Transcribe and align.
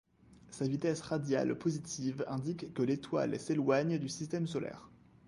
Sa 0.49 0.65
vitesse 0.65 1.01
radiale 1.03 1.53
positive 1.53 2.25
indique 2.27 2.73
que 2.73 2.81
l’étoile 2.81 3.39
s’éloigne 3.39 3.99
du 3.99 4.09
système 4.09 4.47
solaire. 4.47 4.89